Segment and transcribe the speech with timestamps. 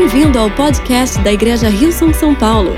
[0.00, 2.70] Bem-vindo ao podcast da Igreja Rio São São Paulo.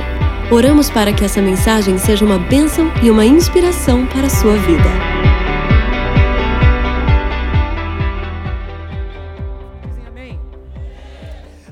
[0.50, 4.88] Oramos para que essa mensagem seja uma bênção e uma inspiração para a sua vida.
[10.08, 10.40] Amém.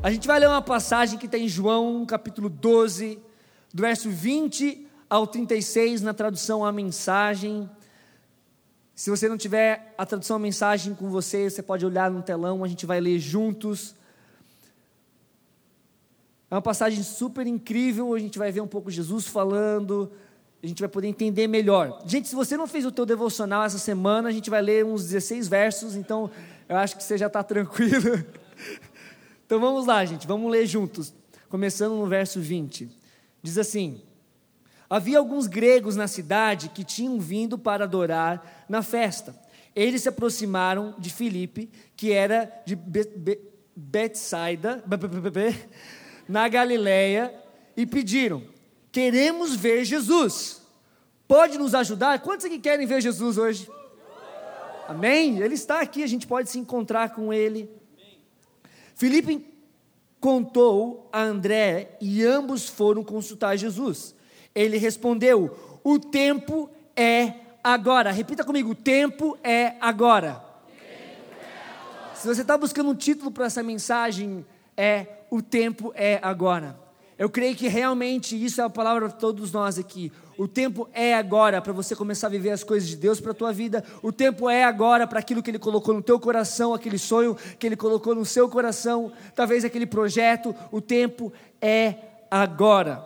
[0.03, 3.19] A gente vai ler uma passagem que está em João, capítulo 12,
[3.73, 7.69] do verso 20 ao 36, na tradução A Mensagem.
[8.95, 12.63] Se você não tiver a tradução A Mensagem com você, você pode olhar no telão,
[12.63, 13.97] a gente vai ler juntos.
[16.51, 20.11] É uma passagem super incrível, a gente vai ver um pouco Jesus falando,
[20.63, 22.03] a gente vai poder entender melhor.
[22.07, 25.05] Gente, se você não fez o teu devocional essa semana, a gente vai ler uns
[25.05, 26.31] 16 versos, então
[26.69, 28.25] eu acho que você já está tranquilo.
[29.47, 31.15] Então vamos lá, gente, vamos ler juntos,
[31.49, 32.87] começando no verso 20.
[33.43, 34.03] Diz assim:
[34.91, 39.35] Havia alguns gregos na cidade que tinham vindo para adorar na festa.
[39.75, 43.41] Eles se aproximaram de Filipe, que era de Be Be
[43.75, 44.83] Betsaida,
[46.29, 47.35] na Galileia,
[47.77, 48.43] e pediram:
[48.93, 50.61] Queremos ver Jesus.
[51.27, 52.21] Pode nos ajudar?
[52.21, 53.71] Quantos aqui querem ver Jesus hoje?
[54.89, 55.39] Amém?
[55.39, 57.71] Ele está aqui, a gente pode se encontrar com ele.
[58.95, 59.47] Filipe
[60.19, 64.15] contou a André e ambos foram consultar Jesus.
[64.55, 68.11] Ele respondeu: O tempo é agora.
[68.11, 70.43] Repita comigo: O tempo é agora.
[72.15, 74.45] Se você está buscando um título para essa mensagem,
[74.77, 76.79] é O tempo é agora.
[77.19, 80.13] Eu creio que realmente isso é a palavra para todos nós aqui.
[80.39, 83.35] O tempo é agora para você começar a viver as coisas de Deus para a
[83.35, 83.83] tua vida.
[84.03, 87.67] O tempo é agora para aquilo que Ele colocou no teu coração, aquele sonho que
[87.67, 90.55] Ele colocou no seu coração, talvez aquele projeto.
[90.71, 91.97] O tempo é
[92.31, 93.05] agora.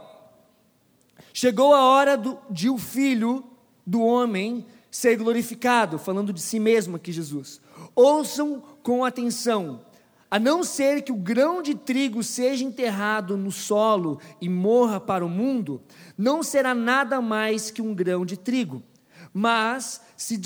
[1.32, 3.42] Chegou a hora do, de o filho
[3.86, 7.62] do homem ser glorificado, falando de si mesmo aqui, Jesus.
[7.94, 9.80] Ouçam com atenção.
[10.32, 15.26] A não ser que o grão de trigo seja enterrado no solo e morra para
[15.26, 15.82] o mundo,
[16.16, 18.82] não será nada mais que um grão de trigo.
[19.30, 20.40] Mas, se,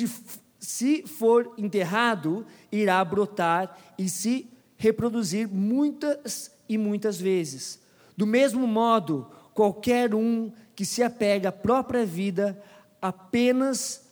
[0.58, 7.80] se for enterrado, irá brotar e se reproduzir muitas e muitas vezes.
[8.16, 12.60] Do mesmo modo, qualquer um que se apega à própria vida
[13.00, 14.04] apenas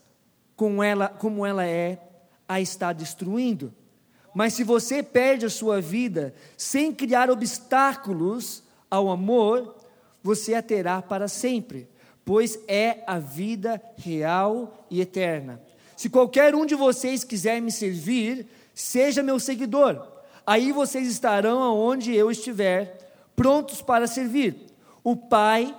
[0.54, 1.98] com ela, como ela é,
[2.48, 3.74] a está destruindo.
[4.34, 9.76] Mas se você perde a sua vida sem criar obstáculos ao amor,
[10.22, 11.88] você a terá para sempre,
[12.24, 15.62] pois é a vida real e eterna.
[15.96, 20.04] Se qualquer um de vocês quiser me servir, seja meu seguidor.
[20.44, 24.66] Aí vocês estarão aonde eu estiver, prontos para servir.
[25.04, 25.74] O Pai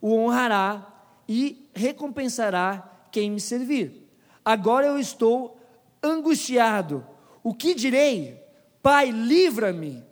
[0.00, 0.86] o honrará
[1.28, 4.08] e recompensará quem me servir.
[4.44, 5.58] Agora eu estou
[6.02, 7.04] angustiado
[7.48, 8.38] o que direi?
[8.82, 10.04] Pai, livra-me.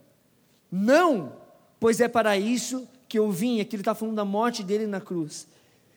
[0.72, 1.34] Não,
[1.78, 3.60] pois é para isso que eu vim.
[3.60, 5.46] Aqui ele está falando da morte dele na cruz.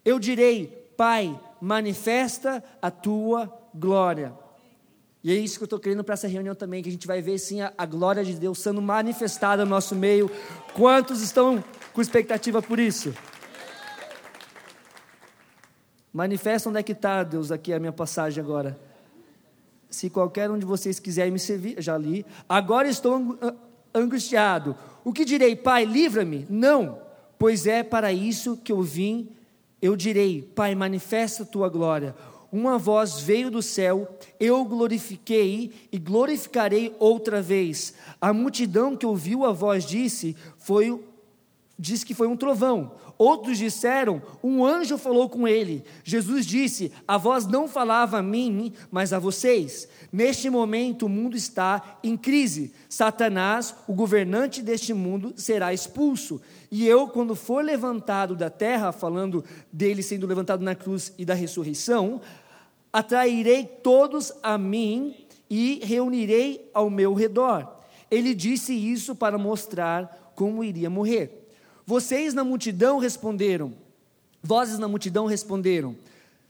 [0.04, 0.68] Eu direi,
[0.98, 4.34] Pai, manifesta a tua glória.
[5.24, 7.22] E é isso que eu estou querendo para essa reunião também, que a gente vai
[7.22, 10.30] ver sim a, a glória de Deus sendo manifestada no nosso meio.
[10.74, 11.64] Quantos estão
[11.94, 13.14] com expectativa por isso?
[16.12, 18.89] Manifesta onde é que está, Deus, aqui a minha passagem agora
[19.90, 23.38] se qualquer um de vocês quiser me servir, já li, agora estou
[23.94, 24.76] angustiado.
[25.04, 26.46] O que direi, Pai, livra-me?
[26.50, 27.00] Não,
[27.38, 29.30] pois é para isso que eu vim.
[29.82, 32.16] Eu direi, Pai, manifesta a tua glória.
[32.52, 37.94] Uma voz veio do céu, eu glorifiquei e glorificarei outra vez.
[38.20, 41.00] A multidão que ouviu a voz disse, foi
[41.78, 42.92] diz que foi um trovão.
[43.20, 45.84] Outros disseram: Um anjo falou com ele.
[46.06, 49.90] Jesus disse: A voz não falava a mim, mas a vocês.
[50.10, 52.74] Neste momento o mundo está em crise.
[52.88, 56.42] Satanás, o governante deste mundo, será expulso.
[56.72, 61.34] E eu, quando for levantado da terra, falando dele sendo levantado na cruz e da
[61.34, 62.22] ressurreição,
[62.94, 65.14] atrairei todos a mim
[65.50, 67.80] e reunirei ao meu redor.
[68.10, 71.39] Ele disse isso para mostrar como iria morrer.
[71.90, 73.74] Vocês na multidão responderam,
[74.44, 75.96] vozes na multidão responderam: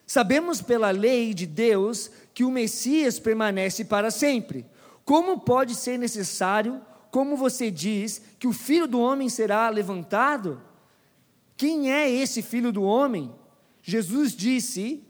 [0.06, 4.66] Sabemos pela lei de Deus que o Messias permanece para sempre.
[5.06, 10.62] Como pode ser necessário, como você diz, que o filho do homem será levantado?
[11.56, 13.34] Quem é esse filho do homem?
[13.82, 15.02] Jesus disse: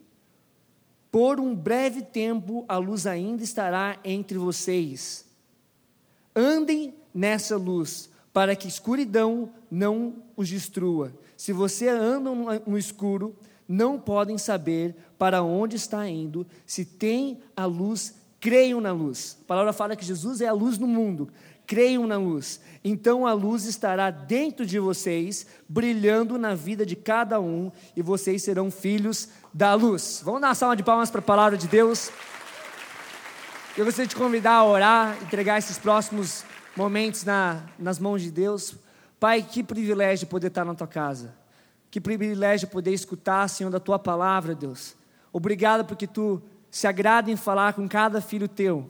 [1.11, 5.25] Por um breve tempo a luz ainda estará entre vocês.
[6.35, 11.13] Andem nessa luz, para que escuridão não os destrua.
[11.35, 12.29] Se você anda
[12.65, 13.35] no escuro,
[13.67, 16.45] não podem saber para onde está indo.
[16.65, 19.37] Se tem a luz Creiam na luz.
[19.41, 21.29] A palavra fala que Jesus é a luz no mundo.
[21.67, 22.61] Creiam na luz.
[22.83, 28.41] Então a luz estará dentro de vocês, brilhando na vida de cada um, e vocês
[28.41, 30.21] serão filhos da luz.
[30.23, 32.09] Vamos dar uma salva de palmas para a palavra de Deus.
[33.77, 38.31] Eu gostaria de te convidar a orar, entregar esses próximos momentos na, nas mãos de
[38.31, 38.75] Deus.
[39.19, 41.33] Pai, que privilégio poder estar na tua casa.
[41.91, 44.95] Que privilégio poder escutar, Senhor, da tua palavra, Deus.
[45.33, 48.89] Obrigado porque tu se agrada em falar com cada filho teu.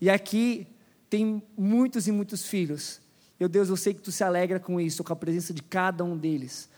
[0.00, 0.66] E aqui
[1.08, 3.00] tem muitos e muitos filhos.
[3.38, 6.04] Meu Deus, eu sei que tu se alegra com isso, com a presença de cada
[6.04, 6.68] um deles.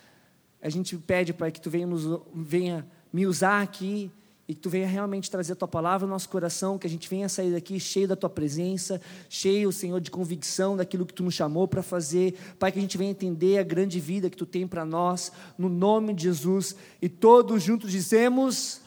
[0.60, 4.10] A gente pede, Pai, que tu venha, nos, venha me usar aqui
[4.48, 7.06] e que tu venha realmente trazer a tua palavra no nosso coração, que a gente
[7.06, 8.98] venha sair daqui cheio da tua presença,
[9.28, 12.32] cheio, Senhor, de convicção daquilo que tu nos chamou para fazer.
[12.58, 15.68] Pai, que a gente venha entender a grande vida que tu tem para nós, no
[15.68, 16.74] nome de Jesus.
[17.02, 18.80] E todos juntos dizemos: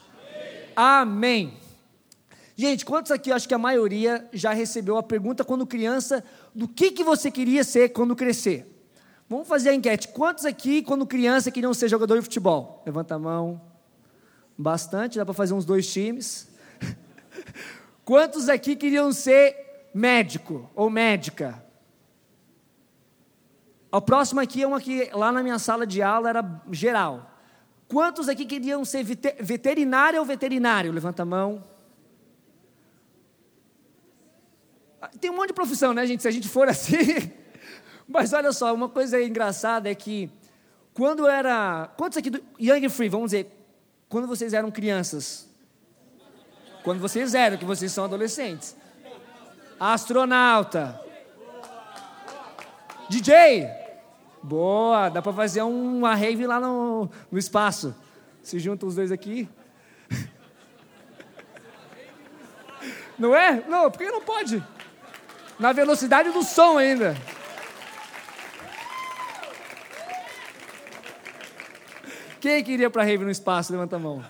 [0.74, 1.44] Amém.
[1.44, 1.54] Amém.
[2.56, 6.90] Gente, quantos aqui, acho que a maioria já recebeu a pergunta quando criança, do que,
[6.90, 8.66] que você queria ser quando crescer?
[9.28, 10.08] Vamos fazer a enquete.
[10.08, 12.82] Quantos aqui, quando criança, queriam ser jogador de futebol?
[12.84, 13.71] Levanta a mão.
[14.56, 16.48] Bastante, dá para fazer uns dois times.
[18.04, 21.64] Quantos aqui queriam ser médico ou médica?
[23.90, 27.30] A próxima aqui é uma que lá na minha sala de aula era geral.
[27.86, 30.90] Quantos aqui queriam ser veterinária ou veterinário?
[30.90, 31.62] Levanta a mão.
[34.98, 36.22] Ah, tem um monte de profissão, né, gente?
[36.22, 36.96] Se a gente for assim.
[38.08, 40.30] Mas olha só, uma coisa engraçada é que
[40.94, 41.90] quando era.
[41.98, 43.50] Quantos aqui do Young Free, vamos dizer,
[44.12, 45.48] quando vocês eram crianças?
[46.84, 48.76] Quando vocês eram, que vocês são adolescentes.
[49.80, 51.00] Astronauta.
[53.08, 53.70] DJ.
[54.42, 57.94] Boa, dá para fazer uma rave lá no, no espaço.
[58.42, 59.48] Se juntam os dois aqui.
[63.18, 63.64] Não é?
[63.66, 64.62] Não, porque não pode.
[65.58, 67.16] Na velocidade do som ainda.
[72.42, 73.70] Quem queria para rave no espaço?
[73.70, 74.20] Levanta a mão.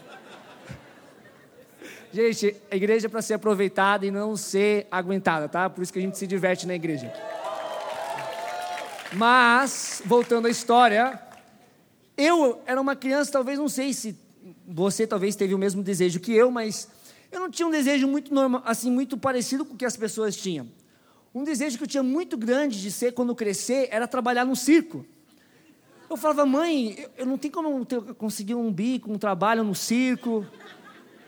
[2.13, 5.71] Gente, a igreja é para ser aproveitada e não ser aguentada, tá?
[5.71, 7.11] Por isso que a gente se diverte na igreja.
[9.15, 11.19] Mas, voltando à história,
[12.15, 14.15] eu era uma criança, talvez não sei se
[14.69, 16.91] você talvez teve o mesmo desejo que eu, mas
[17.31, 20.37] eu não tinha um desejo muito normal, assim, muito parecido com o que as pessoas
[20.37, 20.69] tinham.
[21.35, 25.03] Um desejo que eu tinha muito grande de ser quando crescer era trabalhar no circo.
[26.13, 30.47] Eu falava, mãe, eu não tenho como ter, conseguir um bico, um trabalho no circo.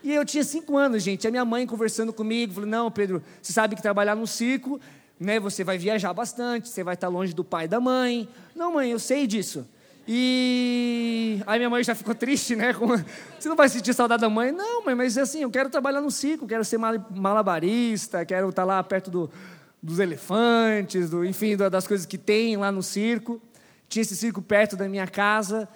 [0.02, 1.26] E eu tinha cinco anos, gente.
[1.26, 4.78] A minha mãe conversando comigo, falou: Não, Pedro, você sabe que trabalhar no circo,
[5.18, 5.40] né?
[5.40, 8.28] Você vai viajar bastante, você vai estar longe do pai e da mãe.
[8.54, 9.66] Não, mãe, eu sei disso.
[10.06, 12.74] E aí minha mãe já ficou triste, né?
[13.40, 14.52] Você não vai sentir saudade da mãe?
[14.52, 18.82] Não, mãe, mas assim, eu quero trabalhar no circo, quero ser malabarista, quero estar lá
[18.82, 19.30] perto do,
[19.82, 23.40] dos elefantes, do, enfim, das coisas que tem lá no circo
[23.88, 25.68] tinha esse circo perto da minha casa.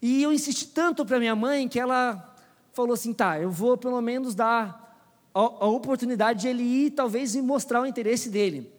[0.00, 2.34] E eu insisti tanto para minha mãe que ela
[2.72, 4.88] falou assim: tá, eu vou pelo menos dar
[5.34, 8.72] a, a oportunidade de ele ir, talvez, e mostrar o interesse dele.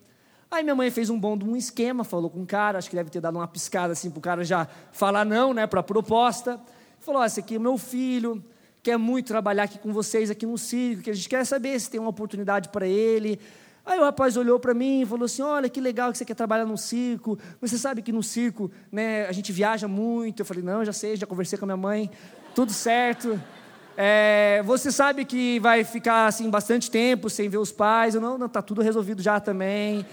[0.52, 3.10] Aí minha mãe fez um bom um esquema, falou com o cara, acho que deve
[3.10, 6.60] ter dado uma piscada assim para o cara já falar não, né, para a proposta.
[7.00, 8.44] Falou: oh, esse aqui é meu filho,
[8.82, 11.90] quer muito trabalhar aqui com vocês aqui no circo, que a gente quer saber se
[11.90, 13.40] tem uma oportunidade para ele.
[13.90, 16.36] Aí o rapaz olhou para mim e falou assim: Olha que legal que você quer
[16.36, 17.40] trabalhar no circo.
[17.60, 20.42] Você sabe que no circo né, a gente viaja muito.
[20.42, 22.12] Eu falei: Não, já sei, já conversei com a minha mãe,
[22.54, 23.42] tudo certo.
[23.98, 28.14] É, você sabe que vai ficar assim bastante tempo sem ver os pais.
[28.14, 30.06] Eu, não, não, tá tudo resolvido já também.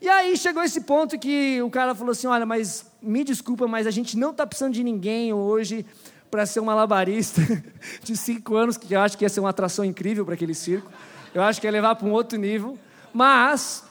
[0.00, 3.86] E aí chegou esse ponto que o cara falou assim: Olha, mas me desculpa, mas
[3.86, 5.84] a gente não está precisando de ninguém hoje
[6.30, 7.42] para ser um malabarista
[8.02, 10.90] de cinco anos, que eu acho que ia ser uma atração incrível para aquele circo.
[11.34, 12.78] Eu acho que ia levar para um outro nível.
[13.12, 13.84] Mas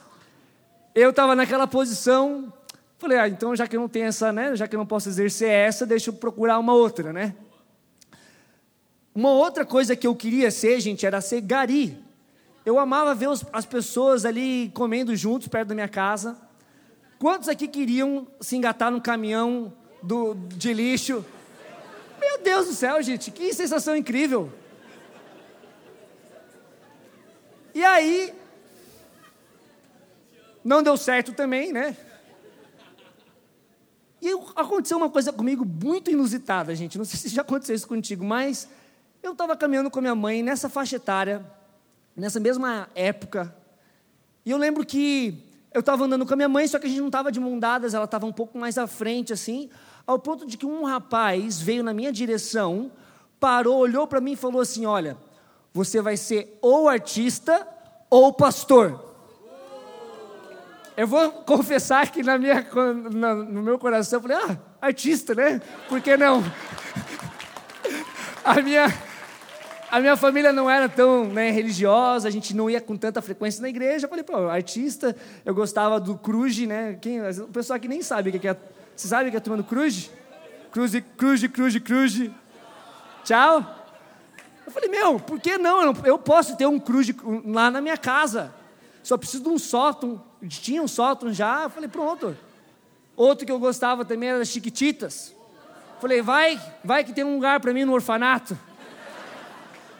[0.94, 2.52] eu estava naquela posição,
[2.98, 5.08] falei, ah, então já que eu não tenho essa, né, já que eu não posso
[5.08, 7.34] exercer essa, deixa eu procurar uma outra, né?
[9.14, 11.98] Uma outra coisa que eu queria ser, gente, era ser gari.
[12.64, 16.36] Eu amava ver os, as pessoas ali comendo juntos perto da minha casa.
[17.18, 21.24] Quantos aqui queriam se engatar no caminhão do, de lixo?
[22.20, 24.52] Meu Deus do céu, gente, que sensação incrível!
[27.74, 28.34] E aí,
[30.64, 31.96] não deu certo também, né?
[34.20, 36.98] E aconteceu uma coisa comigo muito inusitada, gente.
[36.98, 38.68] Não sei se já aconteceu isso contigo, mas
[39.22, 41.44] eu estava caminhando com a minha mãe nessa faixa etária,
[42.14, 43.54] nessa mesma época.
[44.44, 47.00] E eu lembro que eu estava andando com a minha mãe, só que a gente
[47.00, 49.70] não estava de mão dadas, ela estava um pouco mais à frente, assim,
[50.06, 52.90] ao ponto de que um rapaz veio na minha direção,
[53.38, 55.16] parou, olhou para mim e falou assim: Olha,
[55.72, 57.66] Você vai ser ou artista
[58.08, 59.10] ou pastor.
[60.96, 62.66] Eu vou confessar que na minha,
[63.12, 65.60] na, no meu coração eu falei, ah, artista, né?
[65.88, 66.42] Por que não?
[68.42, 68.86] A minha,
[69.90, 73.60] a minha família não era tão né, religiosa, a gente não ia com tanta frequência
[73.60, 74.06] na igreja.
[74.06, 76.96] Eu falei, pô, artista, eu gostava do Cruz, né?
[77.00, 78.56] Quem, o pessoal aqui nem sabe o que é.
[78.96, 80.10] Você sabe o que é a turma do Cruz?
[80.72, 82.30] Cruz, Cruz, Cruz, Cruz.
[83.24, 83.79] Tchau.
[84.70, 85.92] Eu falei, meu, por que não?
[86.04, 87.08] Eu posso ter um cruz
[87.44, 88.54] lá na minha casa.
[89.02, 90.22] Só preciso de um sótão.
[90.48, 91.64] Tinha um sótão já.
[91.64, 92.38] Eu falei, pronto.
[93.16, 95.34] Outro que eu gostava também era das Chiquititas.
[96.00, 98.56] Falei, vai, vai que tem um lugar para mim no orfanato.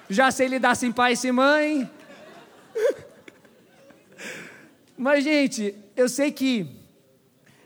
[0.08, 1.90] Já sei lidar sem pai e sem mãe.
[4.96, 6.70] Mas, gente, eu sei que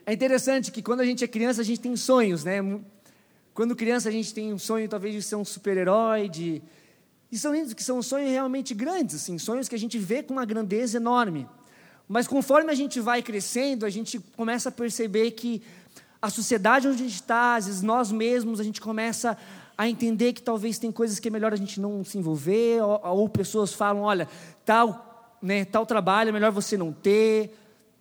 [0.06, 2.62] é interessante que quando a gente é criança, a gente tem sonhos, né?
[3.52, 6.62] Quando criança, a gente tem um sonho, talvez, de ser um super-herói, de
[7.34, 10.44] e são que são sonhos realmente grandes, assim, sonhos que a gente vê com uma
[10.44, 11.48] grandeza enorme.
[12.06, 15.60] Mas conforme a gente vai crescendo, a gente começa a perceber que
[16.22, 19.36] a sociedade onde a gente está, às vezes nós mesmos, a gente começa
[19.76, 23.00] a entender que talvez tem coisas que é melhor a gente não se envolver, ou,
[23.02, 24.28] ou pessoas falam, olha,
[24.64, 27.52] tal, né, tal trabalho é melhor você não ter,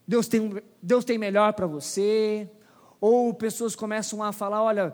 [0.07, 2.47] Deus tem, Deus tem melhor para você,
[3.01, 4.93] ou pessoas começam a falar, olha,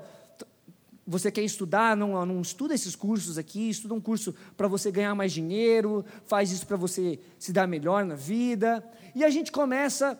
[1.10, 5.16] você quer estudar, não, não estuda esses cursos aqui, estuda um curso para você ganhar
[5.16, 8.84] mais dinheiro, faz isso para você se dar melhor na vida.
[9.16, 10.20] E a gente começa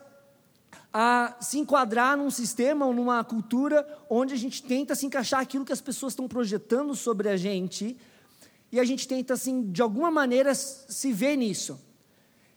[0.92, 5.64] a se enquadrar num sistema ou numa cultura onde a gente tenta se encaixar aquilo
[5.64, 7.96] que as pessoas estão projetando sobre a gente,
[8.72, 11.80] e a gente tenta, assim, de alguma maneira, se ver nisso.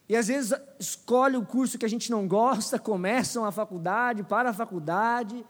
[0.07, 4.49] E às vezes escolhe o curso que a gente não gosta, começa uma faculdade, para
[4.49, 5.45] a faculdade,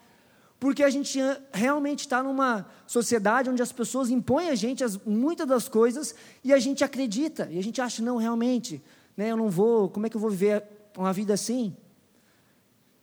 [0.64, 1.20] porque a gente
[1.52, 6.54] realmente está numa sociedade onde as pessoas impõem a gente as, muitas das coisas e
[6.54, 8.82] a gente acredita, e a gente acha, não, realmente,
[9.18, 10.64] né, eu não vou, como é que eu vou viver
[10.98, 11.76] uma vida assim?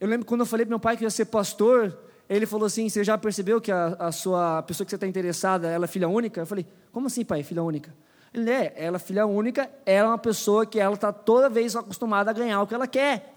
[0.00, 1.98] Eu lembro quando eu falei para meu pai que ia ser pastor,
[2.30, 5.06] ele falou assim: Você já percebeu que a, a sua a pessoa que você está
[5.06, 6.40] interessada, ela é filha única?
[6.40, 7.94] Eu falei: Como assim, pai, filha única?
[8.32, 11.76] Ele é, ela é filha única, ela é uma pessoa que ela está toda vez
[11.76, 13.36] acostumada a ganhar o que ela quer.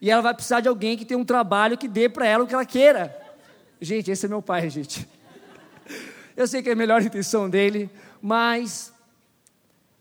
[0.00, 2.46] E ela vai precisar de alguém que tenha um trabalho que dê para ela o
[2.46, 3.23] que ela queira.
[3.84, 5.06] Gente, esse é meu pai, gente.
[6.34, 8.94] Eu sei que é a melhor intenção dele, mas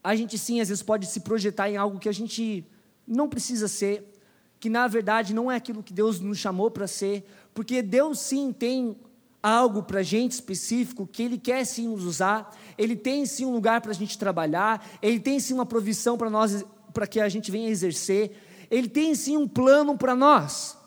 [0.02, 2.66] a gente sim, às vezes, pode se projetar em algo que a gente
[3.06, 4.10] não precisa ser,
[4.58, 8.54] que na verdade não é aquilo que Deus nos chamou para ser, porque Deus sim
[8.54, 8.96] tem
[9.42, 13.52] algo para a gente específico, que Ele quer sim nos usar, Ele tem sim um
[13.52, 16.63] lugar para a gente trabalhar, Ele tem sim uma provisão para nós,
[16.94, 18.32] para que a gente venha exercer,
[18.72, 20.82] Ele tem sim um plano para nós.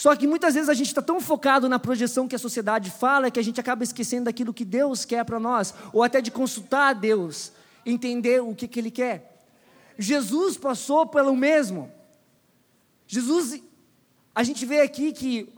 [0.00, 3.30] Só que muitas vezes a gente está tão focado na projeção que a sociedade fala
[3.30, 6.88] que a gente acaba esquecendo daquilo que Deus quer para nós, ou até de consultar
[6.88, 7.52] a Deus,
[7.84, 9.44] entender o que, que Ele quer.
[9.98, 11.92] Jesus passou pelo mesmo.
[13.06, 13.62] Jesus,
[14.34, 15.52] a gente vê aqui que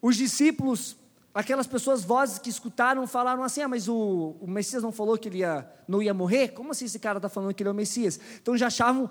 [0.00, 0.96] os discípulos,
[1.34, 5.28] aquelas pessoas, vozes que escutaram, falaram assim: ah, mas o, o Messias não falou que
[5.28, 6.48] ele ia, não ia morrer?
[6.54, 8.18] Como assim esse cara está falando que ele é o Messias?
[8.40, 9.10] Então já achavam,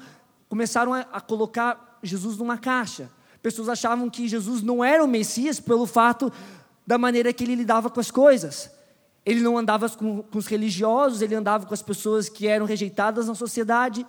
[0.50, 3.08] começaram a, a colocar Jesus numa caixa.
[3.42, 6.32] Pessoas achavam que Jesus não era o Messias pelo fato
[6.86, 8.70] da maneira que ele lidava com as coisas.
[9.26, 13.28] Ele não andava com, com os religiosos, ele andava com as pessoas que eram rejeitadas
[13.28, 14.06] na sociedade.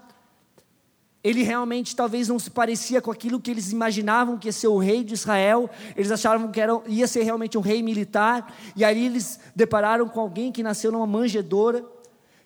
[1.23, 4.79] Ele realmente talvez não se parecia com aquilo que eles imaginavam que ia ser o
[4.79, 5.71] rei de Israel.
[5.97, 8.53] Eles achavam que era, ia ser realmente um rei militar.
[8.75, 11.85] E aí eles depararam com alguém que nasceu numa manjedoura,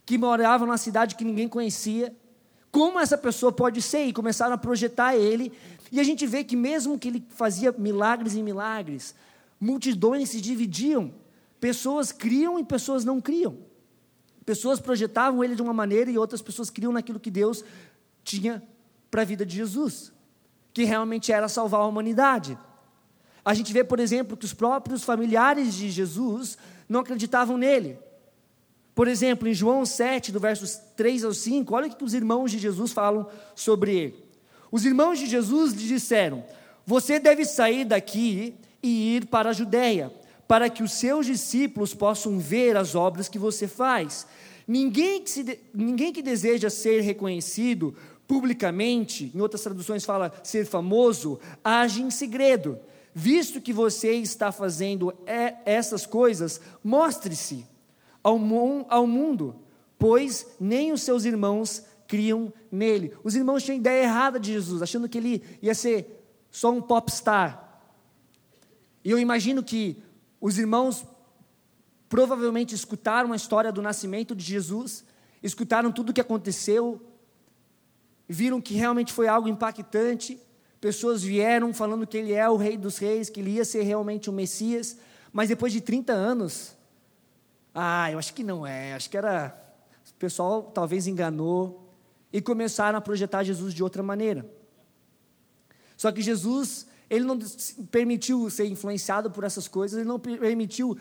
[0.05, 2.15] que morava numa cidade que ninguém conhecia.
[2.71, 4.05] Como essa pessoa pode ser?
[4.05, 5.51] E começaram a projetar ele
[5.91, 9.15] e a gente vê que mesmo que ele fazia milagres e milagres,
[9.61, 11.13] multidões se dividiam.
[11.61, 13.59] Pessoas criam e pessoas não criam.
[14.45, 17.65] Pessoas projetavam ele de uma maneira e outras pessoas criam naquilo que Deus
[18.23, 18.63] tinha
[19.11, 20.13] para a vida de Jesus,
[20.73, 22.59] que realmente era salvar a humanidade.
[23.45, 27.99] A gente vê, por exemplo, que os próprios familiares de Jesus não acreditavam nele.
[28.95, 32.51] Por exemplo, em João 7, do versos 3 ao 5, olha o que os irmãos
[32.51, 34.26] de Jesus falam sobre ele.
[34.71, 36.45] Os irmãos de Jesus lhe disseram:
[36.85, 40.13] Você deve sair daqui e ir para a Judéia,
[40.47, 44.27] para que os seus discípulos possam ver as obras que você faz.
[44.67, 47.95] Ninguém que, se, ninguém que deseja ser reconhecido
[48.27, 52.79] publicamente, em outras traduções fala ser famoso, age em segredo.
[53.15, 55.15] Visto que você está fazendo
[55.65, 57.65] essas coisas, mostre-se
[58.23, 58.39] ao,
[58.89, 59.57] ao mundo,
[59.99, 63.13] pois nem os seus irmãos criam nele.
[63.23, 67.81] Os irmãos tinham ideia errada de Jesus, achando que ele ia ser só um popstar.
[69.05, 70.03] E eu imagino que
[70.41, 71.05] os irmãos
[72.09, 75.05] provavelmente escutaram a história do nascimento de Jesus,
[75.43, 77.01] escutaram tudo o que aconteceu,
[78.29, 80.41] viram que realmente foi algo impactante.
[80.81, 84.31] Pessoas vieram falando que ele é o rei dos reis, que ele ia ser realmente
[84.31, 84.99] o Messias,
[85.33, 86.77] mas depois de 30 anos,
[87.75, 89.63] ah, eu acho que não é, acho que era.
[90.11, 91.86] O pessoal talvez enganou
[92.37, 94.47] e começaram a projetar Jesus de outra maneira.
[95.97, 97.39] Só que Jesus, ele não
[97.91, 100.99] permitiu ser influenciado por essas coisas, ele não permitiu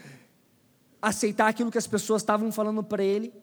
[1.02, 3.34] aceitar aquilo que as pessoas estavam falando para ele.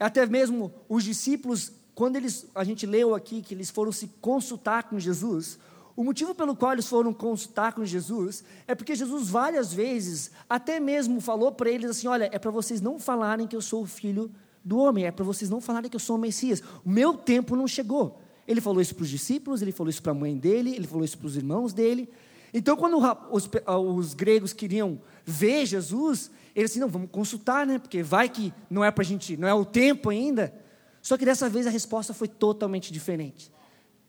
[0.00, 4.84] Até mesmo os discípulos, quando eles, a gente leu aqui que eles foram se consultar
[4.84, 5.58] com Jesus,
[5.94, 10.80] o motivo pelo qual eles foram consultar com Jesus é porque Jesus várias vezes, até
[10.80, 13.86] mesmo falou para eles assim: olha, é para vocês não falarem que eu sou o
[13.86, 14.30] filho
[14.66, 16.60] do homem, é para vocês não falarem que eu sou o Messias.
[16.84, 18.20] O meu tempo não chegou.
[18.48, 21.04] Ele falou isso para os discípulos, ele falou isso para a mãe dele, ele falou
[21.04, 22.08] isso para os irmãos dele.
[22.52, 22.98] Então, quando
[23.30, 23.48] os,
[23.96, 27.78] os gregos queriam ver Jesus, eles assim, não, vamos consultar, né?
[27.78, 30.52] Porque vai que não é para a gente, não é o tempo ainda.
[31.00, 33.52] Só que dessa vez a resposta foi totalmente diferente.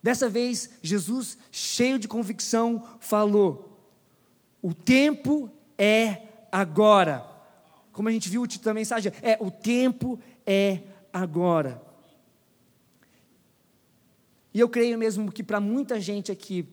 [0.02, 3.78] Dessa vez, Jesus, cheio de convicção, falou:
[4.62, 6.22] O tempo é
[6.52, 7.26] agora.
[7.92, 10.80] Como a gente viu o título da mensagem, é: O tempo é
[11.12, 11.82] agora.
[14.54, 16.68] E eu creio mesmo que para muita gente aqui,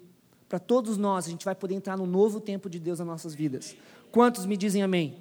[0.49, 3.35] para todos nós, a gente vai poder entrar no novo tempo de Deus nas nossas
[3.35, 3.77] vidas.
[4.13, 5.19] Quantos me dizem amém?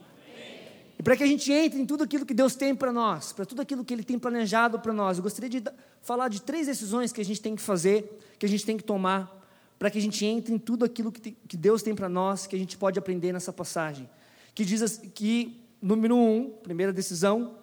[0.98, 3.45] E para que a gente entre em tudo aquilo que Deus tem para nós, para
[3.45, 5.63] tudo aquilo que Ele tem planejado para nós, eu gostaria de
[6.01, 8.83] falar de três decisões que a gente tem que fazer, que a gente tem que
[8.83, 9.41] tomar,
[9.79, 12.55] para que a gente entre em tudo aquilo que, que Deus tem para nós, que
[12.55, 14.07] a gente pode aprender nessa passagem.
[14.53, 17.55] Que diz que, número um, primeira decisão,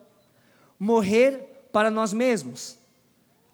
[0.80, 2.80] morrer para nós mesmos.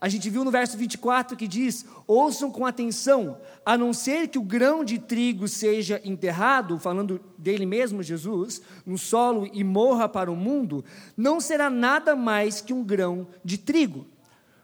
[0.00, 4.38] A gente viu no verso 24 que diz: Ouçam com atenção, a não ser que
[4.38, 10.30] o grão de trigo seja enterrado, falando dele mesmo, Jesus, no solo e morra para
[10.30, 10.84] o mundo,
[11.16, 14.06] não será nada mais que um grão de trigo.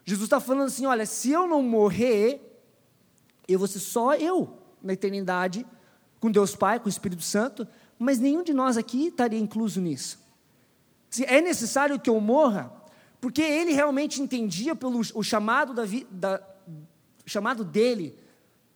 [0.05, 2.63] Jesus está falando assim: olha, se eu não morrer,
[3.49, 5.67] eu vou ser só eu na eternidade,
[6.21, 7.67] com Deus Pai, com o Espírito Santo,
[7.99, 10.22] mas nenhum de nós aqui estaria incluso nisso.
[11.13, 12.73] Se é necessário que eu morra,
[13.21, 16.43] porque ele realmente entendia pelo o chamado, da, da
[17.27, 18.19] chamado dele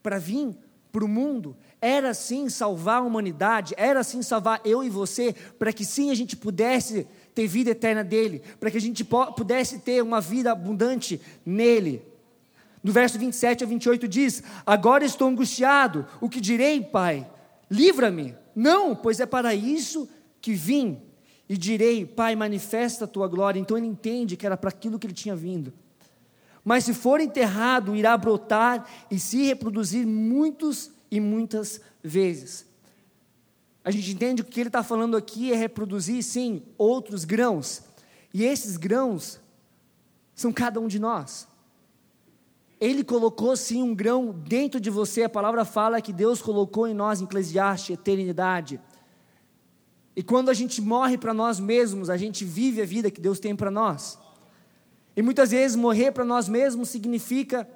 [0.03, 0.55] para vir
[0.91, 5.73] para o mundo, era sim salvar a humanidade, era sim salvar eu e você, para
[5.73, 10.03] que sim a gente pudesse ter vida eterna dele, para que a gente pudesse ter
[10.03, 12.03] uma vida abundante nele.
[12.83, 17.27] No verso 27 a 28 diz: Agora estou angustiado, o que direi, Pai?
[17.67, 18.35] Livra-me.
[18.55, 20.07] Não, pois é para isso
[20.39, 21.01] que vim
[21.49, 23.59] e direi: Pai, manifesta a tua glória.
[23.59, 25.73] Então ele entende que era para aquilo que ele tinha vindo.
[26.63, 32.65] Mas se for enterrado, irá brotar e se reproduzir muitos e muitas vezes.
[33.85, 37.83] A gente entende que o que ele está falando aqui é reproduzir, sim, outros grãos.
[38.33, 39.39] E esses grãos
[40.35, 41.47] são cada um de nós.
[42.81, 45.23] Ele colocou sim um grão dentro de você.
[45.23, 48.79] A palavra fala que Deus colocou em nós, em Eclesiastes, eternidade.
[50.17, 53.39] E quando a gente morre para nós mesmos, a gente vive a vida que Deus
[53.39, 54.17] tem para nós.
[55.15, 57.69] E muitas vezes morrer para nós mesmos significa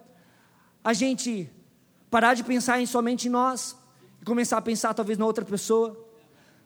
[0.84, 1.48] a gente
[2.10, 3.78] parar de pensar em somente em nós
[4.20, 5.96] e começar a pensar talvez na outra pessoa.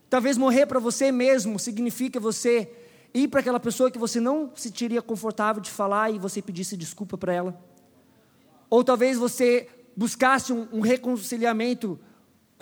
[0.09, 2.71] Talvez morrer para você mesmo significa você
[3.13, 6.77] ir para aquela pessoa que você não se sentiria confortável de falar e você pedisse
[6.77, 7.61] desculpa para ela.
[8.69, 11.99] Ou talvez você buscasse um, um reconciliamento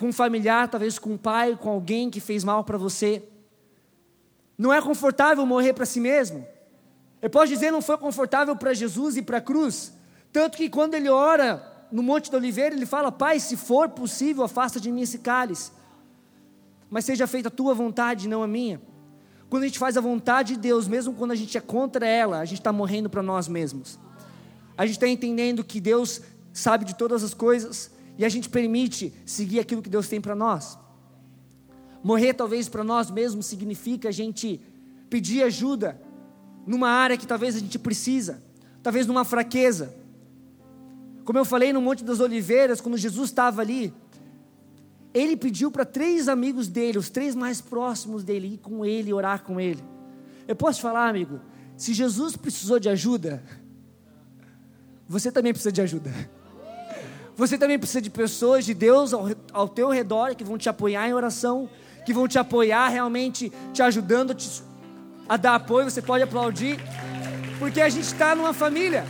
[0.04, 3.22] com um familiar, talvez com um pai, com alguém que fez mal para você.
[4.58, 6.46] Não é confortável morrer para si mesmo.
[7.22, 9.94] Eu posso dizer, não foi confortável para Jesus e para a cruz.
[10.30, 14.44] Tanto que quando ele ora no Monte da Oliveira, ele fala: Pai, se for possível,
[14.44, 15.72] afasta de mim esse cálice.
[16.90, 18.82] Mas seja feita a tua vontade, não a minha.
[19.48, 22.40] Quando a gente faz a vontade de Deus, mesmo quando a gente é contra ela,
[22.40, 23.98] a gente está morrendo para nós mesmos.
[24.76, 26.20] A gente está entendendo que Deus
[26.52, 30.34] sabe de todas as coisas, e a gente permite seguir aquilo que Deus tem para
[30.34, 30.78] nós.
[32.02, 34.60] Morrer, talvez, para nós mesmos significa a gente
[35.08, 36.00] pedir ajuda
[36.66, 38.42] numa área que talvez a gente precisa,
[38.82, 39.94] talvez numa fraqueza.
[41.24, 43.92] Como eu falei no Monte das Oliveiras, quando Jesus estava ali,
[45.14, 49.42] ele pediu para três amigos dele, os três mais próximos dele, ir com ele, orar
[49.42, 49.82] com ele.
[50.46, 51.40] Eu posso falar, amigo,
[51.76, 53.42] se Jesus precisou de ajuda,
[55.08, 56.12] você também precisa de ajuda.
[57.36, 61.08] Você também precisa de pessoas de Deus ao, ao teu redor que vão te apoiar
[61.08, 61.68] em oração,
[62.06, 64.62] que vão te apoiar realmente, te ajudando te,
[65.28, 65.90] a dar apoio.
[65.90, 66.78] Você pode aplaudir,
[67.58, 69.04] porque a gente está numa família.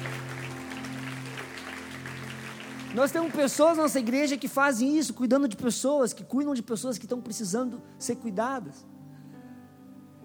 [2.94, 6.62] Nós temos pessoas na nossa igreja que fazem isso, cuidando de pessoas, que cuidam de
[6.62, 8.86] pessoas que estão precisando ser cuidadas.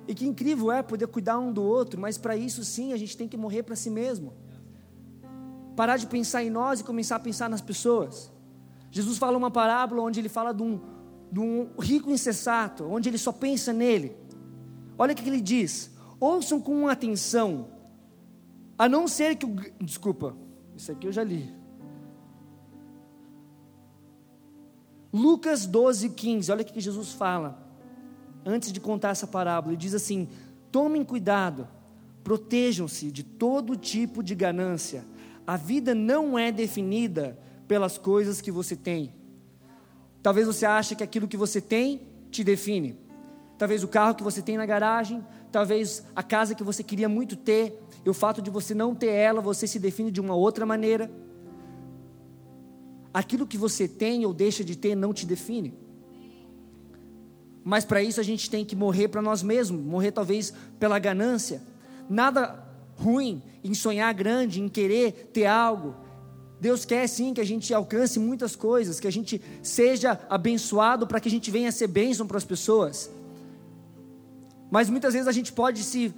[0.07, 3.17] E que incrível é poder cuidar um do outro, mas para isso sim a gente
[3.17, 4.33] tem que morrer para si mesmo.
[5.79, 8.29] Parar de pensar em nós e começar a pensar nas pessoas.
[8.91, 10.81] Jesus fala uma parábola onde ele fala de um,
[11.31, 14.13] de um rico insensato, onde ele só pensa nele.
[14.97, 15.89] Olha o que ele diz:
[16.19, 17.67] ouçam com atenção,
[18.77, 19.55] a não ser que o.
[19.79, 20.35] Desculpa,
[20.75, 21.49] isso aqui eu já li.
[25.13, 27.65] Lucas 12, 15, olha o que Jesus fala
[28.45, 30.27] antes de contar essa parábola, ele diz assim:
[30.73, 31.69] tomem cuidado,
[32.21, 35.07] protejam-se de todo tipo de ganância.
[35.49, 37.35] A vida não é definida
[37.67, 39.15] pelas coisas que você tem.
[40.21, 42.95] Talvez você ache que aquilo que você tem te define.
[43.57, 47.35] Talvez o carro que você tem na garagem, talvez a casa que você queria muito
[47.35, 50.67] ter, e o fato de você não ter ela, você se define de uma outra
[50.67, 51.09] maneira.
[53.11, 55.73] Aquilo que você tem ou deixa de ter não te define.
[57.63, 61.59] Mas para isso a gente tem que morrer para nós mesmos, morrer talvez pela ganância.
[62.07, 62.68] Nada
[62.99, 65.95] ruim em sonhar grande, em querer ter algo.
[66.59, 71.19] Deus quer sim que a gente alcance muitas coisas, que a gente seja abençoado para
[71.19, 73.09] que a gente venha ser bênção para as pessoas.
[74.69, 76.13] Mas muitas vezes a gente pode se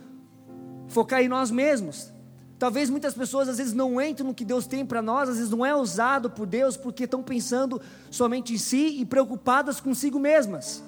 [0.88, 2.12] focar em nós mesmos.
[2.58, 5.52] Talvez muitas pessoas às vezes não entram no que Deus tem para nós, às vezes
[5.52, 10.84] não é usado por Deus porque estão pensando somente em si e preocupadas consigo mesmas.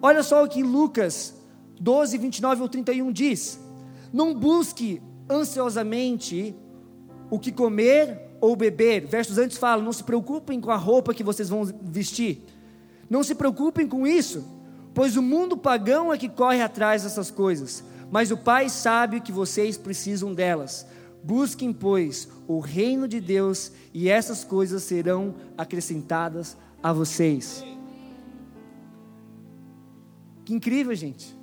[0.00, 1.34] Olha só o que Lucas
[1.80, 3.58] 12, 29 ou 31 diz:
[4.12, 6.54] Não busque ansiosamente
[7.30, 9.06] o que comer ou beber.
[9.06, 12.44] Versos antes falam: Não se preocupem com a roupa que vocês vão vestir.
[13.08, 14.44] Não se preocupem com isso,
[14.92, 17.84] pois o mundo pagão é que corre atrás dessas coisas.
[18.10, 20.86] Mas o Pai sabe que vocês precisam delas.
[21.24, 27.64] Busquem, pois, o reino de Deus, e essas coisas serão acrescentadas a vocês.
[30.44, 31.34] Que incrível, gente.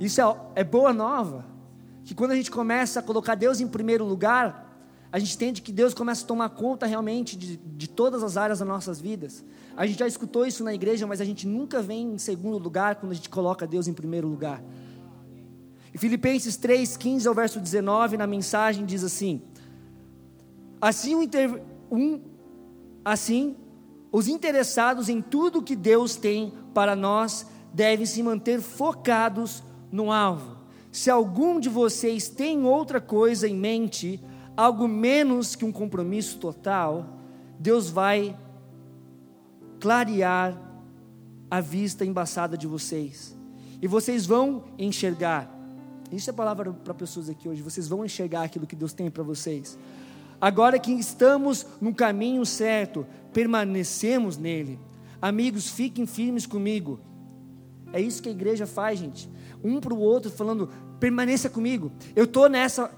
[0.00, 1.51] Isso é, é boa nova.
[2.04, 4.72] Que quando a gente começa a colocar Deus em primeiro lugar,
[5.12, 8.60] a gente entende que Deus começa a tomar conta realmente de, de todas as áreas
[8.60, 9.44] das nossas vidas.
[9.76, 12.96] A gente já escutou isso na igreja, mas a gente nunca vem em segundo lugar
[12.96, 14.62] quando a gente coloca Deus em primeiro lugar.
[15.94, 19.42] Em Filipenses 3, 15 ao verso 19, na mensagem diz assim:
[20.80, 21.28] Assim, um,
[21.90, 22.20] um...
[23.04, 23.56] assim
[24.10, 30.61] os interessados em tudo que Deus tem para nós devem se manter focados no alvo.
[30.92, 34.22] Se algum de vocês tem outra coisa em mente,
[34.54, 37.18] algo menos que um compromisso total,
[37.58, 38.38] Deus vai
[39.80, 40.60] clarear
[41.50, 43.34] a vista embaçada de vocês.
[43.80, 45.50] E vocês vão enxergar.
[46.12, 47.62] Isso é palavra para pessoas aqui hoje.
[47.62, 49.78] Vocês vão enxergar aquilo que Deus tem para vocês.
[50.38, 54.78] Agora que estamos no caminho certo, permanecemos nele.
[55.22, 57.00] Amigos, fiquem firmes comigo.
[57.92, 59.30] É isso que a igreja faz, gente.
[59.64, 61.92] Um para o outro, falando: permaneça comigo.
[62.14, 62.90] Eu estou nessa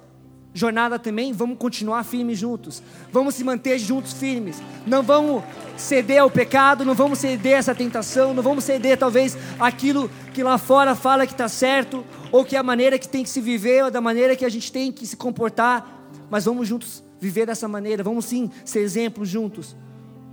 [0.55, 2.81] jornada também, vamos continuar firmes juntos.
[3.13, 4.63] Vamos se manter juntos firmes.
[4.87, 5.43] Não vamos
[5.77, 10.45] ceder ao pecado, não vamos ceder a essa tentação, não vamos ceder talvez aquilo que
[10.45, 13.41] lá fora fala que está certo, ou que é a maneira que tem que se
[13.41, 16.09] viver, ou da maneira que a gente tem que se comportar.
[16.31, 19.77] Mas vamos juntos viver dessa maneira, vamos sim ser exemplos juntos.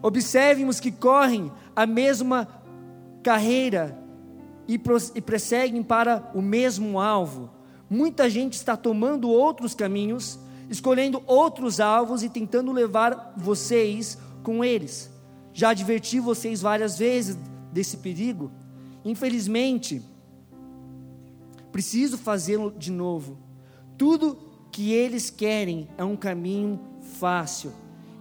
[0.04, 2.48] Observem os que correm a mesma
[3.24, 3.98] carreira
[4.68, 7.50] e, prosseguem para o mesmo alvo.
[7.90, 15.12] Muita gente está tomando outros caminhos, escolhendo outros alvos e tentando levar vocês com eles.
[15.54, 17.38] Já adverti vocês várias vezes
[17.72, 18.52] desse perigo.
[19.04, 20.02] Infelizmente,
[21.72, 23.38] preciso fazê-lo de novo.
[23.98, 24.38] Tudo
[24.72, 26.80] que eles querem é um caminho
[27.20, 27.74] fácil.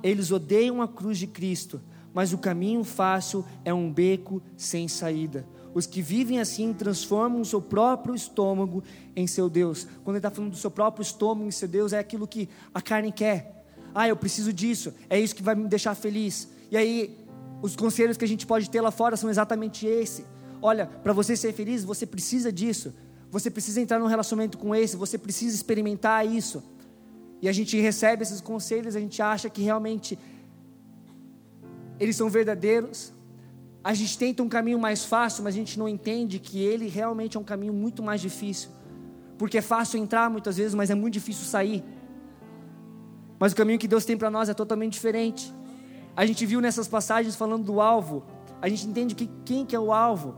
[0.03, 1.81] Eles odeiam a cruz de Cristo,
[2.13, 5.47] mas o caminho fácil é um beco sem saída.
[5.73, 8.83] Os que vivem assim transformam o seu próprio estômago
[9.15, 9.87] em seu Deus.
[10.03, 12.83] Quando ele está falando do seu próprio estômago em seu Deus, é aquilo que a
[12.83, 13.65] carne quer.
[13.95, 16.49] Ah, eu preciso disso, é isso que vai me deixar feliz.
[16.71, 17.17] E aí,
[17.63, 20.25] os conselhos que a gente pode ter lá fora são exatamente esse.
[20.63, 22.93] Olha, para você ser feliz, você precisa disso.
[23.31, 26.63] Você precisa entrar num relacionamento com esse, você precisa experimentar isso.
[27.41, 30.19] E a gente recebe esses conselhos, a gente acha que realmente
[31.99, 33.13] eles são verdadeiros,
[33.83, 37.37] a gente tenta um caminho mais fácil, mas a gente não entende que ele realmente
[37.37, 38.71] é um caminho muito mais difícil.
[39.39, 41.83] Porque é fácil entrar muitas vezes, mas é muito difícil sair.
[43.39, 45.53] Mas o caminho que Deus tem para nós é totalmente diferente.
[46.15, 48.23] A gente viu nessas passagens falando do alvo.
[48.61, 50.37] A gente entende que quem que é o alvo.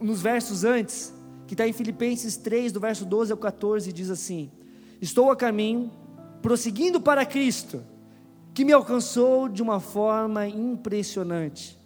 [0.00, 1.12] Nos versos antes,
[1.46, 4.50] que está em Filipenses 3, do verso 12 ao 14, diz assim:
[4.98, 5.92] Estou a caminho,
[6.40, 7.84] prosseguindo para Cristo,
[8.54, 11.78] que me alcançou de uma forma impressionante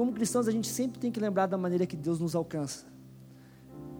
[0.00, 2.86] como cristãos, a gente sempre tem que lembrar da maneira que Deus nos alcança.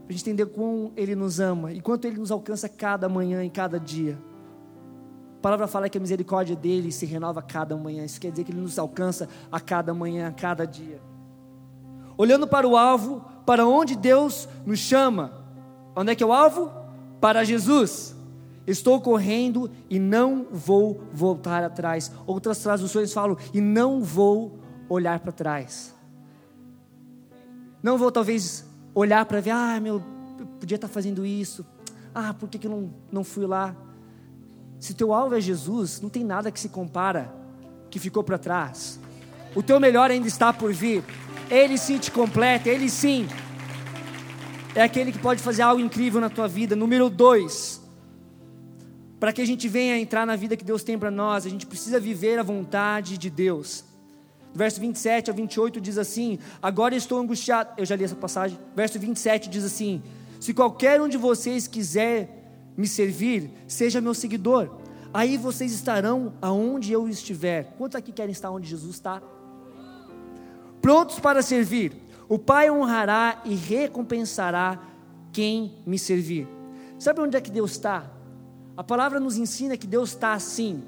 [0.09, 3.51] a gente entender quão Ele nos ama e quanto Ele nos alcança cada manhã, em
[3.51, 4.19] cada dia.
[5.37, 8.03] A palavra fala que a misericórdia dele se renova cada manhã.
[8.03, 11.03] Isso quer dizer que ele nos alcança a cada manhã, a cada dia.
[12.17, 15.31] Olhando para o alvo, para onde Deus nos chama.
[15.95, 16.73] Onde é que é o alvo?
[17.21, 18.17] Para Jesus.
[18.67, 22.11] Estou correndo e não vou voltar atrás.
[22.27, 24.61] Outras traduções falam, e não vou
[24.91, 25.95] olhar para trás.
[27.83, 30.03] Não vou talvez olhar para ver, ah, meu,
[30.39, 31.65] eu podia estar fazendo isso.
[32.15, 33.75] Ah, por que, que eu não, não fui lá?
[34.79, 37.33] Se teu alvo é Jesus, não tem nada que se compara
[37.89, 39.01] que ficou para trás.
[39.55, 41.03] O teu melhor ainda está por vir.
[41.49, 43.27] Ele sim te completa, ele sim
[44.75, 46.77] é aquele que pode fazer algo incrível na tua vida.
[46.77, 47.81] Número dois,
[49.19, 51.67] para que a gente venha entrar na vida que Deus tem para nós, a gente
[51.67, 53.85] precisa viver a vontade de Deus.
[54.55, 57.71] Verso 27 a 28 diz assim: Agora estou angustiado.
[57.77, 58.59] Eu já li essa passagem.
[58.75, 60.03] Verso 27 diz assim:
[60.41, 64.71] Se qualquer um de vocês quiser me servir, seja meu seguidor.
[65.13, 67.75] Aí vocês estarão aonde eu estiver.
[67.77, 69.23] Quantos aqui querem estar onde Jesus está?
[70.81, 71.93] Prontos para servir.
[72.29, 74.81] O Pai honrará e recompensará
[75.33, 76.47] quem me servir.
[76.99, 78.11] Sabe onde é que Deus está?
[78.77, 80.83] A palavra nos ensina que Deus está assim,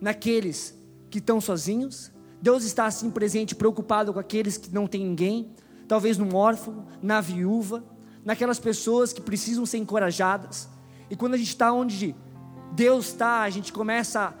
[0.00, 0.76] naqueles
[1.08, 2.12] que estão sozinhos.
[2.46, 5.50] Deus está assim presente, preocupado com aqueles que não têm ninguém,
[5.88, 7.82] talvez no órfão, na viúva,
[8.24, 10.68] naquelas pessoas que precisam ser encorajadas.
[11.10, 12.14] E quando a gente está onde
[12.70, 14.32] Deus está, a gente começa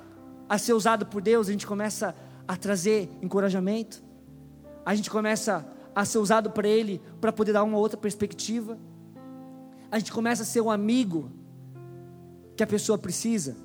[0.48, 2.14] a ser usado por Deus, a gente começa
[2.46, 4.00] a trazer encorajamento,
[4.84, 8.78] a gente começa a ser usado para Ele para poder dar uma outra perspectiva,
[9.90, 11.28] a gente começa a ser um amigo
[12.54, 13.56] que a pessoa precisa.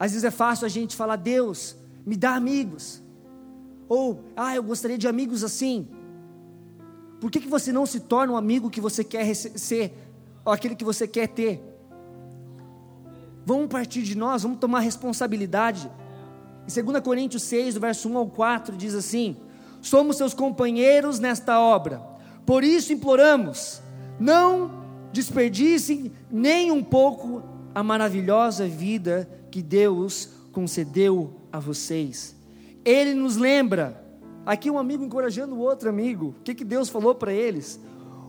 [0.00, 3.08] Às vezes é fácil a gente falar, Deus, me dá amigos.
[3.90, 5.88] Ou, ah, eu gostaria de amigos assim.
[7.20, 9.92] Por que, que você não se torna um amigo que você quer ser,
[10.44, 11.60] ou aquele que você quer ter?
[13.44, 15.90] Vamos partir de nós, vamos tomar responsabilidade.
[16.68, 19.36] Em 2 Coríntios 6, do verso 1 ao 4, diz assim:
[19.82, 22.00] Somos seus companheiros nesta obra,
[22.46, 23.82] por isso imploramos,
[24.20, 24.70] não
[25.12, 27.42] desperdicem nem um pouco
[27.74, 32.38] a maravilhosa vida que Deus concedeu a vocês.
[32.84, 34.02] Ele nos lembra,
[34.44, 37.80] aqui um amigo encorajando o outro amigo, o que, que Deus falou para eles?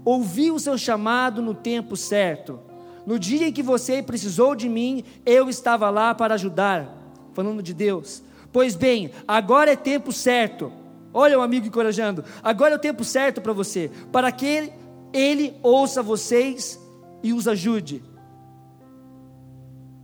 [0.03, 2.59] Ouvi o seu chamado no tempo certo
[3.05, 6.97] no dia em que você precisou de mim, eu estava lá para ajudar.
[7.33, 8.21] Falando de Deus.
[8.51, 10.71] Pois bem, agora é tempo certo.
[11.13, 12.23] Olha o amigo encorajando.
[12.43, 14.71] Agora é o tempo certo para você, para que
[15.13, 16.79] ele ouça vocês
[17.23, 18.03] e os ajude.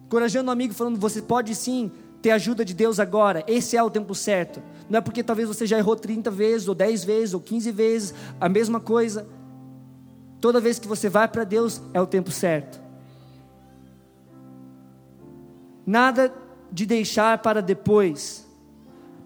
[0.05, 1.91] Encorajando o amigo falando, você pode sim
[2.27, 3.43] ter ajuda de Deus agora.
[3.47, 4.61] Esse é o tempo certo.
[4.89, 8.13] Não é porque talvez você já errou 30 vezes, ou 10 vezes, ou 15 vezes,
[8.39, 9.27] a mesma coisa.
[10.39, 12.87] Toda vez que você vai para Deus, é o tempo certo
[15.87, 16.33] nada
[16.69, 18.45] de deixar para depois.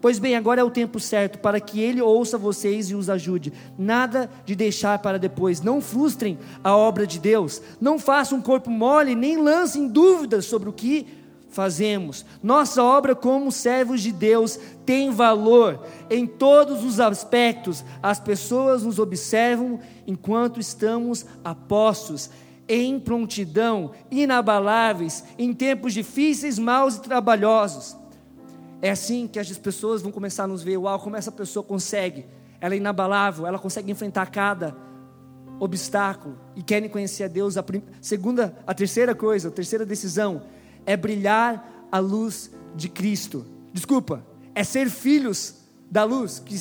[0.00, 3.52] Pois bem, agora é o tempo certo para que Ele ouça vocês e os ajude.
[3.76, 5.60] Nada de deixar para depois.
[5.60, 7.60] Não frustrem a obra de Deus.
[7.80, 11.21] Não façam um corpo mole, nem lancem dúvidas sobre o que
[11.52, 12.24] fazemos.
[12.42, 17.84] Nossa obra como servos de Deus tem valor em todos os aspectos.
[18.02, 22.30] As pessoas nos observam enquanto estamos a postos
[22.66, 27.96] em prontidão, inabaláveis, em tempos difíceis, maus e trabalhosos.
[28.80, 32.26] É assim que as pessoas vão começar a nos ver, uau, como essa pessoa consegue,
[32.60, 34.74] ela é inabalável, ela consegue enfrentar cada
[35.60, 37.56] obstáculo e querem conhecer a Deus.
[37.56, 37.64] A
[38.00, 40.42] segunda, a terceira coisa, a terceira decisão
[40.86, 43.44] é brilhar a luz de Cristo.
[43.72, 45.56] Desculpa, é ser filhos
[45.90, 46.54] da luz, que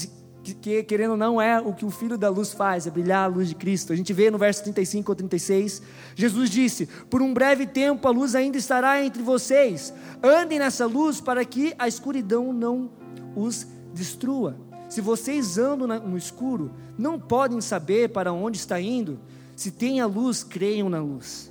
[0.44, 3.26] que, que, querendo ou não é o que o Filho da Luz faz, é brilhar
[3.26, 3.94] a luz de Cristo.
[3.94, 5.82] A gente vê no verso 35 ou 36,
[6.16, 11.22] Jesus disse: Por um breve tempo a luz ainda estará entre vocês, andem nessa luz
[11.22, 12.90] para que a escuridão não
[13.36, 14.58] os destrua.
[14.90, 19.20] Se vocês andam no escuro, não podem saber para onde está indo.
[19.56, 21.51] Se tem a luz, creiam na luz.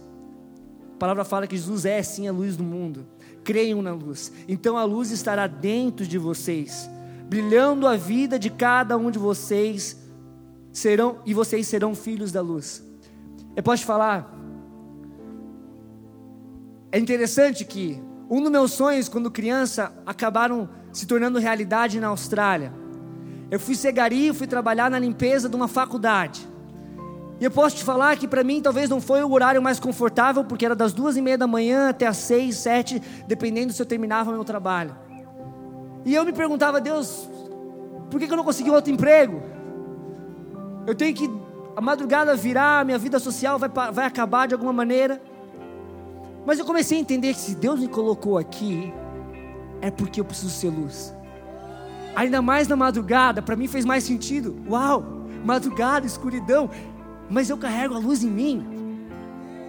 [1.00, 3.04] Palavra fala que Jesus é sim a luz do mundo.
[3.42, 4.30] Creiam na luz.
[4.46, 6.88] Então a luz estará dentro de vocês
[7.30, 9.96] brilhando a vida de cada um de vocês,
[10.72, 12.84] serão e vocês serão filhos da luz.
[13.54, 14.36] Eu posso te falar,
[16.90, 22.72] é interessante que um dos meus sonhos quando criança acabaram se tornando realidade na Austrália.
[23.48, 26.49] Eu fui ser gari, fui trabalhar na limpeza de uma faculdade.
[27.40, 30.44] E eu posso te falar que para mim talvez não foi o horário mais confortável,
[30.44, 33.86] porque era das duas e meia da manhã até as seis, sete, dependendo se eu
[33.86, 34.94] terminava meu trabalho.
[36.04, 37.28] E eu me perguntava, Deus,
[38.10, 39.42] por que, eu não consegui outro emprego?
[40.86, 41.30] Eu tenho que
[41.74, 45.20] a madrugada virar, minha vida social vai, vai acabar de alguma maneira.
[46.44, 48.92] Mas eu comecei a entender que se Deus me colocou aqui,
[49.80, 51.14] é porque eu preciso ser luz.
[52.14, 54.56] Ainda mais na madrugada, para mim fez mais sentido.
[54.68, 55.02] Uau,
[55.44, 56.68] madrugada, escuridão,
[57.30, 58.66] mas eu carrego a luz em mim.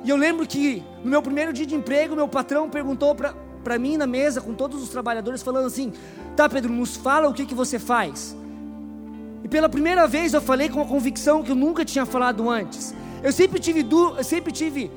[0.03, 3.95] E eu lembro que no meu primeiro dia de emprego, meu patrão perguntou para mim
[3.95, 5.93] na mesa, com todos os trabalhadores, falando assim:
[6.35, 8.35] Tá, Pedro, nos fala o que, que você faz.
[9.43, 12.95] E pela primeira vez eu falei com uma convicção que eu nunca tinha falado antes.
[13.21, 14.91] Eu sempre tive, eu sempre tive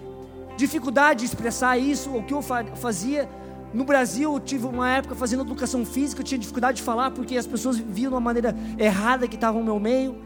[0.56, 3.28] dificuldade de expressar isso, o que eu fazia.
[3.74, 7.36] No Brasil, eu tive uma época fazendo educação física, eu tinha dificuldade de falar porque
[7.36, 10.16] as pessoas viam de uma maneira errada que estavam no meu meio.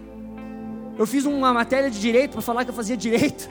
[0.98, 3.48] Eu fiz uma matéria de direito para falar que eu fazia direito.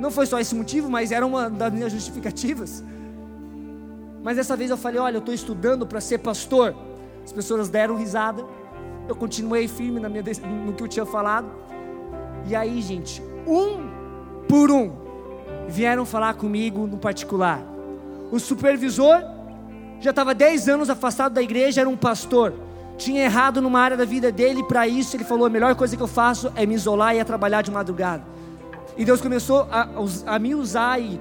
[0.00, 2.82] Não foi só esse motivo, mas era uma das minhas justificativas.
[4.22, 6.74] Mas dessa vez eu falei: olha, eu estou estudando para ser pastor.
[7.22, 8.42] As pessoas deram risada.
[9.06, 10.24] Eu continuei firme na minha,
[10.64, 11.48] no que eu tinha falado.
[12.46, 13.88] E aí, gente, um
[14.48, 14.92] por um,
[15.68, 17.60] vieram falar comigo no particular.
[18.30, 19.22] O supervisor
[20.00, 22.65] já estava 10 anos afastado da igreja, era um pastor.
[22.96, 26.02] Tinha errado numa área da vida dele, para isso ele falou: a melhor coisa que
[26.02, 28.24] eu faço é me isolar e é trabalhar de madrugada.
[28.96, 29.88] E Deus começou a,
[30.26, 31.20] a me usar e,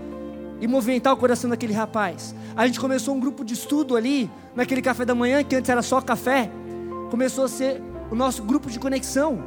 [0.61, 2.33] e movimentar o coração daquele rapaz.
[2.55, 5.81] A gente começou um grupo de estudo ali, naquele café da manhã, que antes era
[5.81, 6.49] só café.
[7.11, 9.43] Começou a ser o nosso grupo de conexão.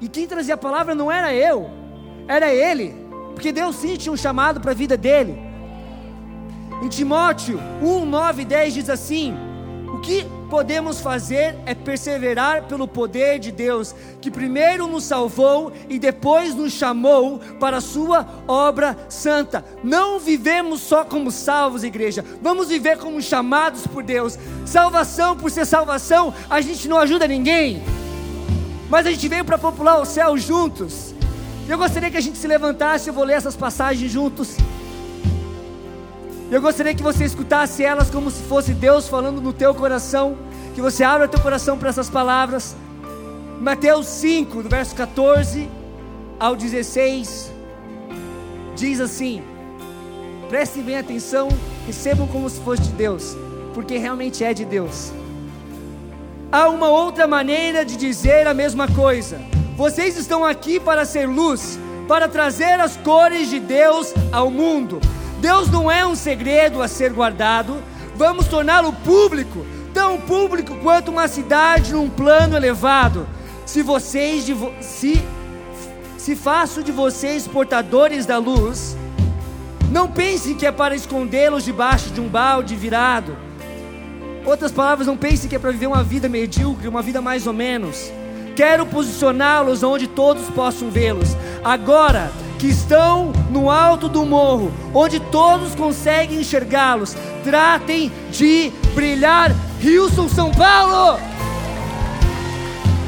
[0.00, 1.70] E quem trazia a palavra não era eu,
[2.26, 2.96] era ele.
[3.34, 5.40] Porque Deus sim tinha um chamado para a vida dele.
[6.82, 9.32] Em Timóteo 1, 9 e 10 diz assim:
[9.94, 15.98] O que podemos fazer é perseverar pelo poder de Deus, que primeiro nos salvou e
[15.98, 19.64] depois nos chamou para a sua obra santa.
[19.82, 24.38] Não vivemos só como salvos, igreja, vamos viver como chamados por Deus.
[24.66, 27.82] Salvação por ser salvação, a gente não ajuda ninguém,
[28.90, 31.14] mas a gente veio para popular o céu juntos.
[31.66, 34.54] Eu gostaria que a gente se levantasse, eu vou ler essas passagens juntos.
[36.52, 40.36] Eu gostaria que você escutasse elas como se fosse Deus falando no teu coração,
[40.74, 42.76] que você abra teu coração para essas palavras.
[43.58, 45.66] Mateus 5, do verso 14
[46.38, 47.50] ao 16,
[48.76, 49.42] diz assim:
[50.50, 51.48] Prestem bem atenção,
[51.86, 53.34] recebam como se fosse de Deus,
[53.72, 55.10] porque realmente é de Deus.
[56.52, 59.40] Há uma outra maneira de dizer a mesma coisa.
[59.74, 65.00] Vocês estão aqui para ser luz, para trazer as cores de Deus ao mundo.
[65.42, 67.82] Deus não é um segredo a ser guardado,
[68.14, 73.26] vamos torná-lo público, tão público quanto uma cidade num plano elevado.
[73.66, 74.46] Se vocês
[74.80, 75.20] se
[76.16, 78.96] se faço de vocês portadores da luz,
[79.90, 83.36] não pensem que é para escondê-los debaixo de um balde virado.
[84.46, 87.52] Outras palavras, não pensem que é para viver uma vida medíocre, uma vida mais ou
[87.52, 88.12] menos.
[88.54, 91.36] Quero posicioná-los onde todos possam vê-los.
[91.64, 92.30] Agora,
[92.62, 97.16] que estão no alto do morro, onde todos conseguem enxergá-los.
[97.42, 99.50] Tratem de brilhar.
[99.80, 101.18] Rilson, São Paulo!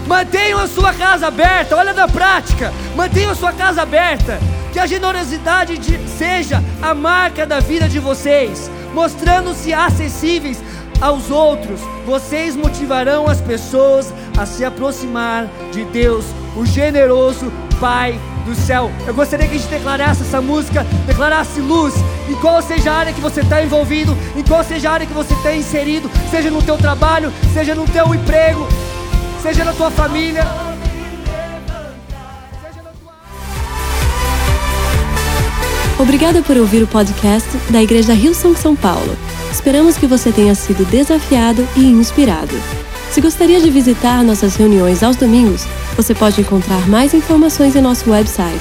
[0.08, 2.72] Mantenham a sua casa aberta, olha da prática.
[2.96, 4.40] Mantenham a sua casa aberta.
[4.72, 10.60] Que a generosidade de, seja a marca da vida de vocês, mostrando-se acessíveis
[11.00, 11.80] aos outros.
[12.04, 16.24] Vocês motivarão as pessoas a se aproximar de Deus,
[16.56, 18.90] o generoso Pai do céu.
[19.06, 21.94] Eu gostaria que a gente declarasse essa música, declarasse luz,
[22.28, 25.12] em qual seja a área que você está envolvido, em qual seja a área que
[25.12, 28.66] você está inserido, seja no teu trabalho, seja no teu emprego,
[29.42, 30.46] seja na tua família.
[35.98, 39.16] Obrigada por ouvir o podcast da Igreja Rio São São Paulo.
[39.50, 42.54] Esperamos que você tenha sido desafiado e inspirado.
[43.14, 45.64] Se gostaria de visitar nossas reuniões aos domingos,
[45.96, 48.60] você pode encontrar mais informações em nosso website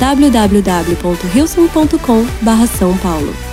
[0.00, 3.49] www.hilson.com/são paulo.